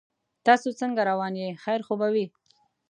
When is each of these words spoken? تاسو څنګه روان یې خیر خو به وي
تاسو 0.45 0.67
څنګه 0.79 1.01
روان 1.09 1.33
یې 1.41 1.49
خیر 1.63 1.81
خو 1.85 1.93
به 1.99 2.07
وي 2.13 2.25